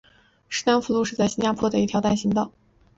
[0.49, 2.51] 史丹福路是在新加坡的一条单行道。